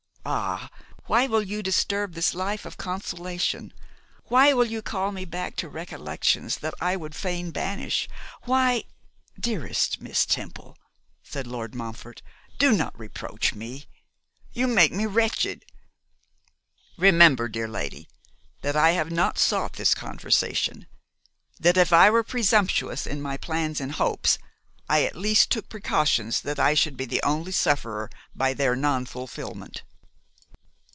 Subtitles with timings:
[0.23, 0.69] Ah,
[1.07, 3.73] why will you disturb this life of consolation?
[4.25, 8.07] Why will you call me back to recollections that I would fain banish?
[8.43, 8.83] Why'
[9.39, 10.77] 'Dearest Miss Temple,'
[11.23, 12.21] said Lord Montfort,
[12.59, 13.85] 'do not reproach me!
[14.53, 15.65] You make me wretched.
[16.97, 18.07] Remember, dear lady,
[18.61, 20.85] that I have not sought this conversation;
[21.59, 24.37] that if I were presumptuous in my plans and hopes,
[24.87, 29.81] I at least took precautions that I should be the only sufferer by their nonfulfilment.